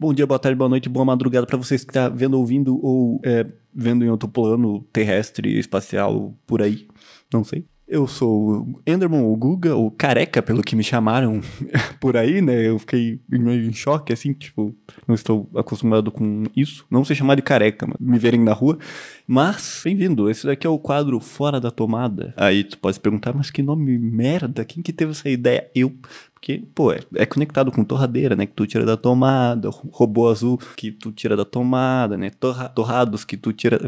[0.00, 3.20] Bom dia, boa tarde, boa noite, boa madrugada para vocês que tá vendo, ouvindo ou
[3.22, 6.88] é, vendo em outro plano terrestre, espacial, por aí.
[7.30, 7.68] Não sei.
[7.90, 11.40] Eu sou o Enderman, o Guga, o Careca, pelo que me chamaram
[11.98, 12.68] por aí, né?
[12.68, 14.72] Eu fiquei em choque, assim, tipo,
[15.08, 16.86] não estou acostumado com isso.
[16.88, 18.78] Não ser chamado de careca, me verem na rua.
[19.26, 22.32] Mas, bem-vindo, esse daqui é o quadro Fora da Tomada.
[22.36, 25.68] Aí tu pode perguntar, mas que nome merda, quem que teve essa ideia?
[25.74, 25.92] Eu.
[26.32, 28.46] Porque, pô, é, é, conectado com torradeira, né?
[28.46, 32.30] Que tu tira da tomada, robô azul que tu tira da tomada, né?
[32.30, 33.80] Torra, torrados que tu tira.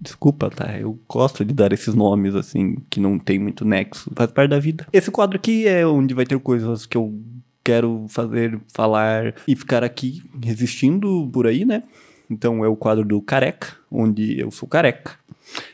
[0.00, 0.78] Desculpa, tá?
[0.78, 4.10] Eu gosto de dar esses nomes, assim, que não tem muito nexo.
[4.14, 4.86] Faz parte da vida.
[4.92, 7.20] Esse quadro aqui é onde vai ter coisas que eu
[7.62, 11.82] quero fazer, falar e ficar aqui resistindo por aí, né?
[12.30, 15.18] Então é o quadro do careca, onde eu sou careca.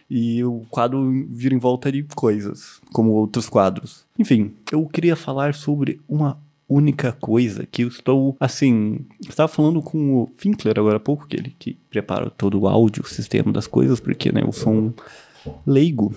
[0.08, 4.04] E o quadro vira em volta de coisas, como outros quadros.
[4.18, 6.38] Enfim, eu queria falar sobre uma
[6.68, 11.36] única coisa que eu estou, assim, estava falando com o Finkler agora há pouco, que
[11.36, 14.92] ele que prepara todo o áudio, o sistema das coisas, porque, né, eu sou um
[15.66, 16.14] leigo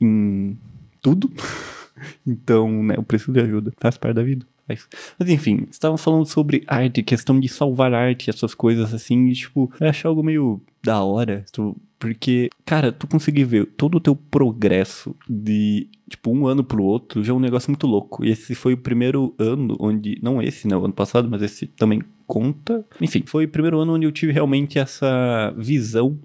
[0.00, 0.56] em
[1.00, 1.30] tudo,
[2.26, 4.46] então, né, eu preciso de ajuda, faz parte da vida.
[4.72, 9.34] Mas, mas enfim, estavam falando sobre arte, questão de salvar arte, essas coisas assim, e
[9.34, 14.00] tipo, eu acho algo meio da hora, tu, porque, cara, tu conseguir ver todo o
[14.00, 18.24] teu progresso de, tipo, um ano pro outro já é um negócio muito louco.
[18.24, 21.66] E esse foi o primeiro ano onde, não esse, né, o ano passado, mas esse
[21.68, 22.84] também conta.
[23.00, 26.18] Enfim, foi o primeiro ano onde eu tive realmente essa visão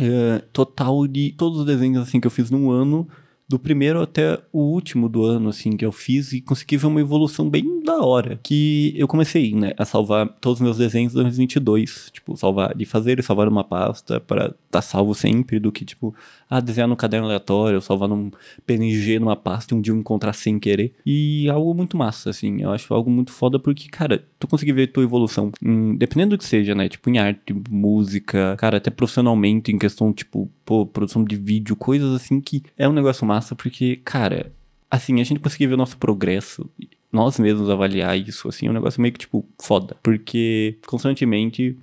[0.00, 3.06] uh, total de todos os desenhos, assim, que eu fiz num ano
[3.48, 7.00] do primeiro até o último do ano, assim, que eu fiz e consegui ver uma
[7.00, 8.40] evolução bem da hora.
[8.42, 12.10] Que eu comecei, né, a salvar todos os meus desenhos de 2022.
[12.12, 16.14] Tipo, salvar, de fazer e salvar uma pasta para tá salvo sempre, do que, tipo,
[16.48, 18.30] ah, desenhar no caderno aleatório, salvar num
[18.66, 20.94] PNG, numa pasta e um dia encontrar sem querer.
[21.04, 22.62] E algo muito massa, assim.
[22.62, 25.52] Eu acho algo muito foda porque, cara, tu conseguir ver tua evolução,
[25.96, 30.50] dependendo do que seja, né, tipo, em arte, música, cara, até profissionalmente, em questão, tipo,
[30.64, 34.52] pô, produção de vídeo, coisas assim que é um negócio massa, porque, cara,
[34.90, 36.68] assim, a gente conseguir ver o nosso progresso,
[37.14, 39.96] nós mesmos avaliar isso, assim, é um negócio meio que, tipo, foda.
[40.02, 41.78] Porque constantemente,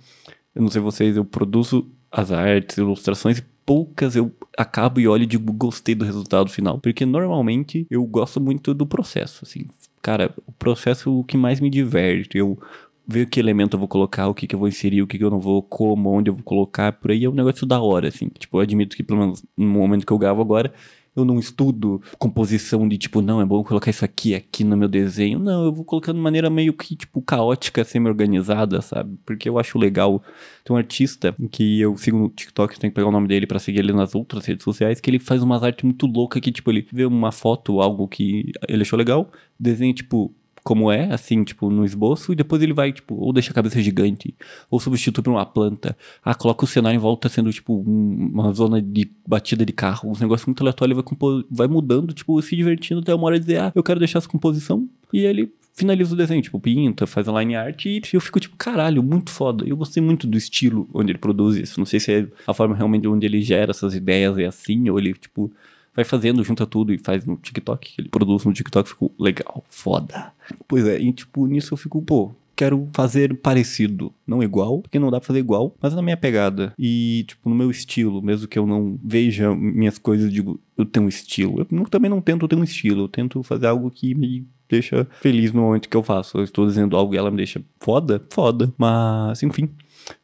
[0.53, 5.25] eu não sei vocês, eu produzo as artes, ilustrações, poucas eu acabo e olho e
[5.25, 6.77] digo, gostei do resultado final.
[6.79, 9.67] Porque normalmente eu gosto muito do processo, assim.
[10.01, 12.37] Cara, o processo é o que mais me diverte.
[12.37, 12.59] Eu
[13.07, 15.23] ver que elemento eu vou colocar, o que, que eu vou inserir, o que, que
[15.23, 18.09] eu não vou, como, onde eu vou colocar, por aí é um negócio da hora,
[18.09, 18.27] assim.
[18.37, 20.73] Tipo, eu admito que, pelo menos no momento que eu gravo agora,
[21.15, 24.87] eu não estudo composição de tipo, não, é bom colocar isso aqui, aqui no meu
[24.87, 25.39] desenho.
[25.39, 29.17] Não, eu vou colocando de maneira meio que, tipo, caótica, semi-organizada, sabe?
[29.25, 30.23] Porque eu acho legal.
[30.63, 33.59] Tem um artista que eu sigo no TikTok, tenho que pegar o nome dele para
[33.59, 36.71] seguir ele nas outras redes sociais, que ele faz umas artes muito loucas que, tipo,
[36.71, 39.29] ele vê uma foto, algo que ele achou legal,
[39.59, 40.33] desenha, tipo,
[40.63, 43.81] como é, assim, tipo, no esboço, e depois ele vai, tipo, ou deixa a cabeça
[43.81, 44.35] gigante,
[44.69, 45.97] ou substitui por uma planta.
[46.23, 50.09] Ah, coloca o cenário em volta sendo, tipo, um, uma zona de batida de carro,
[50.09, 53.59] uns negócios muito aleatórios, ele vai, vai mudando, tipo, se divertindo até uma hora dizer,
[53.59, 57.39] ah, eu quero deixar essa composição, e ele finaliza o desenho, tipo, pinta, faz a
[57.39, 59.65] line art, e eu fico, tipo, caralho, muito foda.
[59.65, 61.79] Eu gostei muito do estilo onde ele produz isso.
[61.79, 64.99] Não sei se é a forma realmente onde ele gera essas ideias é assim, ou
[64.99, 65.51] ele, tipo,
[65.95, 67.93] vai fazendo, junta tudo e faz no TikTok.
[67.97, 70.31] Ele produz no TikTok, ficou legal, foda.
[70.67, 75.09] Pois é, e tipo, nisso eu fico, pô, quero fazer parecido, não igual, porque não
[75.09, 78.59] dá pra fazer igual, mas na minha pegada e, tipo, no meu estilo, mesmo que
[78.59, 81.59] eu não veja minhas coisas, digo, eu tenho um estilo.
[81.59, 85.51] Eu também não tento ter um estilo, eu tento fazer algo que me deixa feliz
[85.51, 86.37] no momento que eu faço.
[86.37, 89.69] Eu estou dizendo algo e ela me deixa foda, foda, mas enfim.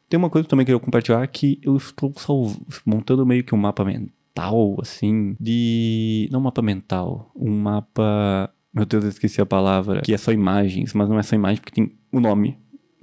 [0.08, 2.12] Tem uma coisa também que eu compartilhar que eu estou
[2.86, 6.28] montando meio que um mapa mental mental, assim, de.
[6.30, 8.50] Não um mapa mental, um mapa.
[8.72, 10.02] Meu Deus, eu esqueci a palavra.
[10.02, 12.56] Que é só imagens, mas não é só imagem porque tem o nome.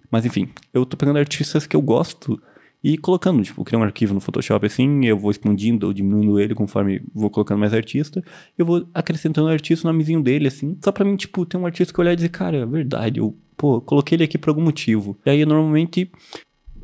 [0.09, 2.41] Mas enfim, eu tô pegando artistas que eu gosto
[2.83, 6.53] e colocando, tipo, criar um arquivo no Photoshop assim, eu vou expandindo ou diminuindo ele
[6.53, 8.23] conforme vou colocando mais artista,
[8.55, 11.91] eu vou acrescentando artista no nomezinho dele, assim, só pra mim, tipo, ter um artista
[11.91, 15.17] que olhar e dizer, cara, é verdade, eu, pô, coloquei ele aqui por algum motivo.
[15.25, 16.11] E aí, normalmente,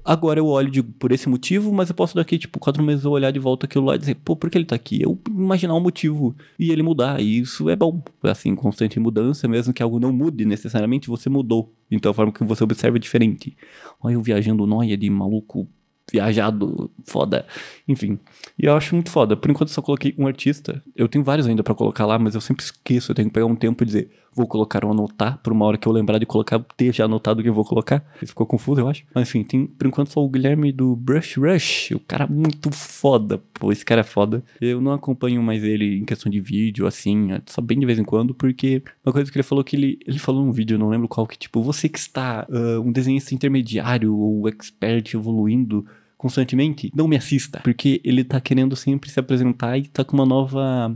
[0.04, 3.12] Agora eu olho digo, por esse motivo, mas eu posso daqui, tipo, quatro meses eu
[3.12, 5.02] olhar de volta aquilo lá e dizer, pô, por que ele tá aqui?
[5.02, 7.22] Eu imaginar um motivo e ele mudar.
[7.22, 8.02] E isso é bom.
[8.24, 11.74] Assim, constante mudança, mesmo que algo não mude necessariamente, você mudou.
[11.90, 13.56] Então a forma que você observa é diferente.
[14.02, 15.68] Olha eu viajando noia de maluco,
[16.12, 17.46] viajado, foda.
[17.88, 18.20] Enfim.
[18.58, 19.38] E eu acho muito foda.
[19.38, 20.84] Por enquanto eu só coloquei um artista.
[20.96, 23.12] Eu tenho vários ainda para colocar lá, mas eu sempre esqueço.
[23.12, 25.78] Eu tenho que pegar um tempo e dizer, vou colocar ou anotar, por uma hora
[25.78, 28.04] que eu lembrar de colocar, ter já anotado o que eu vou colocar.
[28.26, 29.04] Ficou confuso, eu acho.
[29.14, 33.42] Mas enfim, tem por enquanto só o Guilherme do Brush Rush, o cara muito foda,
[33.54, 34.44] pô, esse cara é foda.
[34.60, 38.00] Eu não acompanho mais ele em questão de vídeo, assim, é só bem de vez
[38.00, 40.90] em quando, porque uma coisa que ele falou que ele, ele falou num vídeo, não
[40.90, 45.86] lembro qual, que tipo, você que está uh, um desenhista intermediário ou expert evoluindo
[46.18, 50.26] constantemente, não me assista, porque ele tá querendo sempre se apresentar e tá com uma
[50.26, 50.96] nova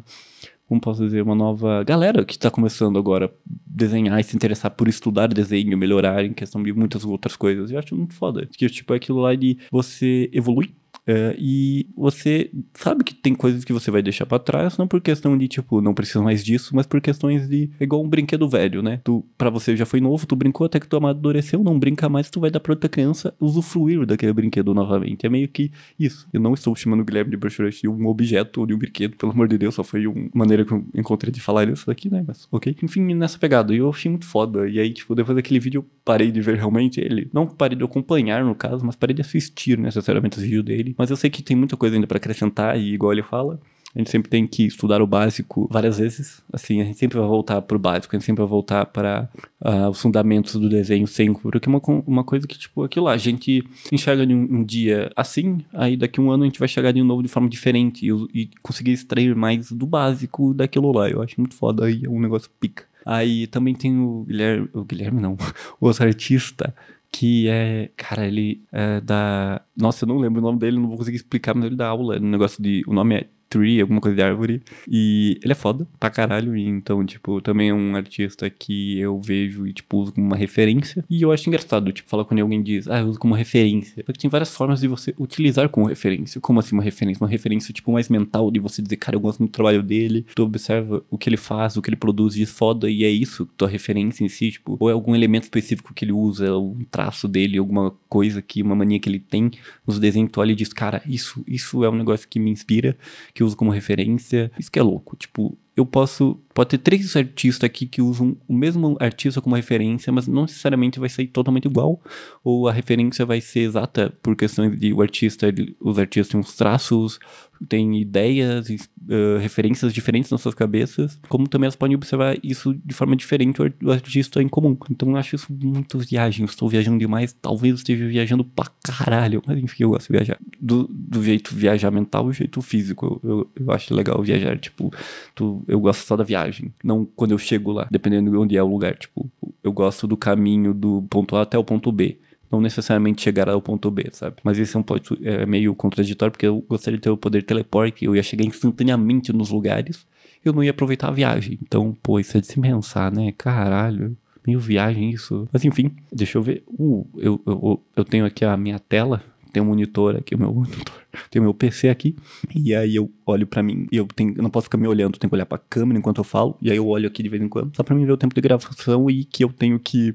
[0.68, 3.30] como posso dizer, uma nova galera que está começando agora a
[3.66, 7.72] desenhar e se interessar por estudar desenho, melhorar em questão de muitas outras coisas.
[7.72, 8.48] Eu acho muito foda.
[8.48, 10.72] Que, tipo, é aquilo lá de você evoluir
[11.08, 15.00] é, e você sabe que tem coisas que você vai deixar para trás, não por
[15.02, 17.70] questão de, tipo, não precisa mais disso, mas por questões de.
[17.80, 19.00] É igual um brinquedo velho, né?
[19.04, 22.30] Tu, pra você já foi novo, tu brincou até que tu amadureceu, não brinca mais,
[22.30, 25.26] tu vai dar pra outra criança usufruir daquele brinquedo novamente.
[25.26, 26.28] É meio que isso.
[26.34, 29.16] Eu não estou chamando o Guilherme de Brushrush de um objeto ou de um brinquedo,
[29.16, 32.10] pelo amor de Deus, só foi uma maneira que eu encontrei de falar isso aqui,
[32.10, 32.24] né?
[32.26, 32.76] Mas ok.
[32.82, 33.74] Enfim, nessa pegada.
[33.74, 34.68] E eu achei muito foda.
[34.68, 37.28] E aí, tipo, depois daquele vídeo parei de ver realmente ele.
[37.34, 40.96] Não parei de acompanhar, no caso, mas parei de assistir necessariamente os vídeos dele.
[40.98, 43.60] Mas eu sei que tem muita coisa ainda para acrescentar, e igual ele fala,
[43.96, 46.44] a gente sempre tem que estudar o básico várias vezes.
[46.52, 49.30] Assim, a gente sempre vai voltar para o básico, a gente sempre vai voltar para
[49.64, 51.42] uh, os fundamentos do desenho sempre.
[51.42, 55.10] Porque é uma, uma coisa que, tipo, aquilo lá, a gente enxerga um, um, dia
[55.16, 58.42] assim, aí daqui um ano a gente vai chegar de novo de forma diferente e,
[58.42, 61.10] e conseguir extrair mais do básico daquilo lá.
[61.10, 62.84] Eu acho muito foda, aí é um negócio pica.
[63.06, 65.38] Aí também tem o Guilherme, o Guilherme não,
[65.80, 66.74] o outro artista
[67.12, 69.62] que é, cara, ele é da.
[69.78, 72.20] Nossa, eu não lembro o nome dele, não vou conseguir explicar, mas ele dá aula.
[72.20, 72.84] no negócio de.
[72.86, 74.62] O nome é tree, alguma coisa de árvore.
[74.90, 76.56] E ele é foda pra caralho.
[76.58, 81.04] Então, tipo, também é um artista que eu vejo e, tipo, uso como uma referência.
[81.10, 84.04] E eu acho engraçado, tipo, falar quando alguém diz, ah, eu uso como referência.
[84.04, 86.42] Porque tem várias formas de você utilizar como referência.
[86.42, 87.24] Como assim uma referência?
[87.24, 90.26] Uma referência, tipo, mais mental, de você dizer, cara, eu gosto do trabalho dele.
[90.36, 93.48] Tu observa o que ele faz, o que ele produz de foda, e é isso,
[93.58, 97.28] tua referência em si, tipo, ou é algum elemento específico que ele usa, um traço
[97.28, 99.52] dele, alguma coisa que, uma mania que ele tem
[99.86, 102.98] nos desenhos, tu olha e diz, cara, isso, isso é um negócio que me inspira,
[103.34, 104.52] que eu uso como referência.
[104.58, 105.16] Isso que é louco.
[105.16, 106.40] Tipo, eu posso.
[106.54, 111.00] Pode ter três artistas aqui que usam o mesmo artista como referência, mas não necessariamente
[111.02, 112.02] vai ser totalmente igual.
[112.44, 115.48] Ou a referência vai ser exata por questões de o artista,
[115.82, 117.20] os artistas têm uns traços,
[117.68, 122.94] têm ideias, uh, referências diferentes nas suas cabeças, como também elas podem observar isso de
[122.94, 124.78] forma diferente o artista em comum.
[124.90, 126.46] Então eu acho isso muito viagem.
[126.46, 130.38] estou viajando demais, talvez esteja viajando pra caralho, mas enfim, eu gosto de viajar.
[130.60, 133.20] Do, do jeito viajar mental e jeito físico.
[133.24, 134.92] Eu, eu, eu acho legal viajar, tipo,
[135.34, 138.64] tu eu gosto só da viagem, não quando eu chego lá, dependendo de onde é
[138.64, 138.96] o lugar.
[138.98, 139.30] Tipo,
[139.64, 142.20] eu gosto do caminho do ponto A até o ponto B.
[142.52, 144.38] Não necessariamente chegar ao ponto B, sabe?
[144.44, 147.44] Mas esse é um ponto é meio contraditório, porque eu gostaria de ter o poder
[147.44, 150.06] teleporte, eu ia chegar instantaneamente nos lugares,
[150.44, 151.58] eu não ia aproveitar a viagem.
[151.62, 153.34] Então, pô, isso é de se pensar, né?
[153.36, 154.16] Caralho
[154.46, 155.48] meio viagem isso.
[155.52, 156.64] Mas enfim, deixa eu ver.
[156.68, 159.24] Uh, eu, eu, eu tenho aqui a minha tela
[159.56, 162.14] tem um monitor aqui, o meu monitor, tem o meu PC aqui,
[162.54, 165.16] e aí eu olho para mim, e eu, tenho, eu não posso ficar me olhando,
[165.16, 167.30] eu tenho que olhar pra câmera enquanto eu falo, e aí eu olho aqui de
[167.30, 169.80] vez em quando, só pra mim ver o tempo de gravação e que eu tenho
[169.80, 170.14] que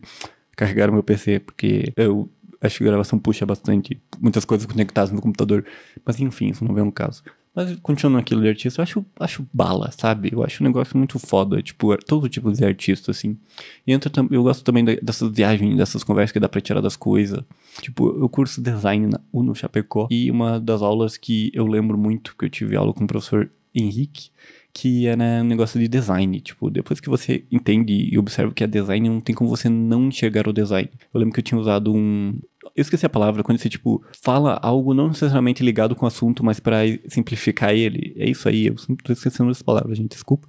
[0.54, 2.28] carregar o meu PC, porque eu
[2.60, 5.64] acho que a gravação puxa bastante, muitas coisas conectadas no computador,
[6.04, 7.22] mas enfim, isso não vem no caso.
[7.54, 10.30] Mas continuando aquilo de artista, eu acho, acho bala, sabe?
[10.32, 13.36] Eu acho um negócio muito foda, tipo, todo tipo de artista, assim.
[13.84, 17.42] E entra, eu gosto também dessas viagens, dessas conversas que dá pra tirar das coisas.
[17.82, 22.36] Tipo, eu curso design na Uno Chapecó, e uma das aulas que eu lembro muito,
[22.36, 24.30] que eu tive aula com o professor Henrique,
[24.72, 26.40] que era um negócio de design.
[26.40, 30.08] Tipo, depois que você entende e observa que é design, não tem como você não
[30.08, 30.90] enxergar o design.
[31.12, 32.34] Eu lembro que eu tinha usado um,
[32.76, 36.44] eu esqueci a palavra, quando você, tipo, fala algo não necessariamente ligado com o assunto,
[36.44, 38.14] mas para simplificar ele.
[38.16, 40.48] É isso aí, eu tô esquecendo essa palavra, gente, desculpa.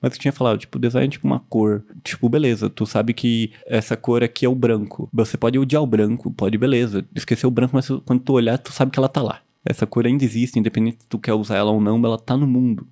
[0.00, 1.84] Mas eu tinha falado, tipo, design é tipo uma cor.
[2.02, 5.08] Tipo, beleza, tu sabe que essa cor aqui é o branco.
[5.12, 7.04] Você pode odiar o branco, pode, beleza.
[7.14, 9.40] Esquecer o branco, mas quando tu olhar, tu sabe que ela tá lá.
[9.64, 12.46] Essa cor ainda existe, independente se tu quer usar ela ou não, ela tá no
[12.46, 12.86] mundo.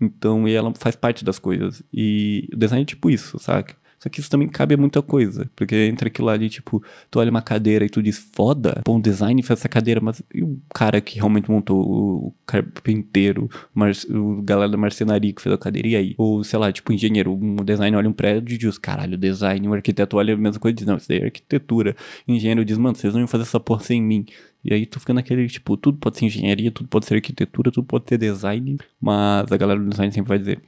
[0.00, 1.82] Então, e ela faz parte das coisas.
[1.92, 3.76] E o design é tipo isso, saca?
[4.06, 5.50] Só que isso também cabe a muita coisa.
[5.56, 9.42] Porque entra aquilo ali, tipo, tu olha uma cadeira e tu diz, foda, bom design
[9.42, 13.50] fez essa cadeira, mas e o cara que realmente montou, o carpinteiro,
[14.08, 16.14] o galera da marcenaria que fez a cadeira, e aí?
[16.16, 19.72] Ou, sei lá, tipo, engenheiro, um design olha um prédio e diz, caralho, design, um
[19.72, 21.96] arquiteto olha a mesma coisa e diz, não, isso daí é arquitetura.
[22.28, 24.24] O engenheiro diz, mano, vocês não iam fazer essa porra sem mim.
[24.64, 27.86] E aí tu fica naquele, tipo, tudo pode ser engenharia, tudo pode ser arquitetura, tudo
[27.86, 30.60] pode ser design, mas a galera do design sempre vai dizer,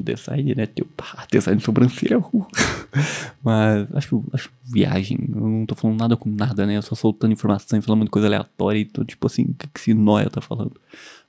[0.00, 0.66] design, né?
[0.66, 2.18] Teu pá, design de sobrancelha.
[2.18, 2.46] Uh.
[3.42, 5.18] Mas acho, acho viagem.
[5.28, 6.76] Eu não tô falando nada com nada, né?
[6.76, 9.80] Eu só soltando informação, falando de coisa aleatória e tô tipo assim, o que, que
[9.80, 10.72] esse nóia tá falando?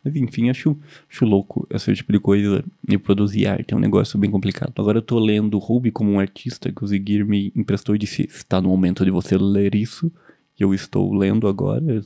[0.04, 0.78] Mas enfim, acho,
[1.12, 3.74] acho louco esse tipo de coisa e produzir arte.
[3.74, 4.74] É um negócio bem complicado.
[4.78, 8.24] Agora eu tô lendo Ruby como um artista que o Zigir me emprestou e disse:
[8.24, 10.12] está no momento de você ler isso
[10.60, 12.02] eu estou lendo agora.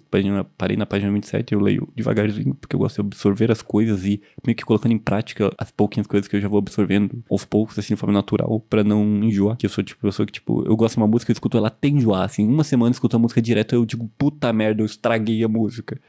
[0.58, 4.22] Parei na página 27, eu leio devagarzinho, porque eu gosto de absorver as coisas e
[4.46, 7.78] meio que colocando em prática as pouquinhas coisas que eu já vou absorvendo aos poucos,
[7.80, 9.58] assim, de forma natural, para não enjoar.
[9.58, 11.58] Que eu sou tipo, eu sou que, tipo, eu gosto de uma música, eu escuto
[11.58, 12.48] ela até enjoar, assim.
[12.48, 16.00] Uma semana eu escuto a música direto, eu digo, puta merda, eu estraguei a música.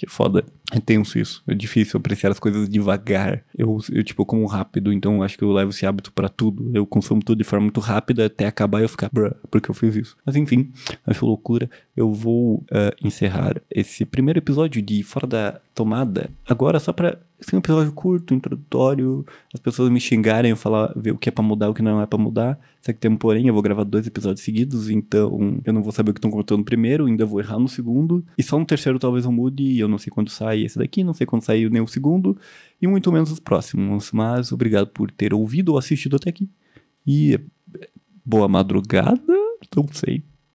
[0.00, 0.42] Que foda.
[0.72, 1.42] É tenso isso.
[1.46, 3.44] É difícil apreciar as coisas devagar.
[3.54, 6.70] Eu, eu tipo, como rápido, então acho que eu levo esse hábito para tudo.
[6.72, 9.74] Eu consumo tudo de forma muito rápida até acabar e eu ficar, bruh, porque eu
[9.74, 10.16] fiz isso.
[10.24, 10.72] Mas enfim,
[11.06, 11.68] acho loucura.
[11.94, 16.94] Eu vou uh, encerrar esse primeiro episódio de Fora da Tomada agora só
[17.40, 21.30] pra ser um episódio curto, introdutório, as pessoas me xingarem, eu falar, ver o que
[21.30, 22.60] é pra mudar, o que não é pra mudar.
[22.82, 25.90] Só que tem um porém, eu vou gravar dois episódios seguidos, então eu não vou
[25.92, 28.24] saber o que estão contando primeiro, ainda vou errar no segundo.
[28.36, 31.02] E só no terceiro talvez eu mude, e eu não sei quando sai esse daqui,
[31.02, 32.36] não sei quando saiu nem o segundo,
[32.80, 34.12] e muito menos os próximos.
[34.12, 36.48] Mas obrigado por ter ouvido ou assistido até aqui.
[37.06, 37.40] E
[38.24, 39.20] boa madrugada,
[39.74, 40.22] não sei.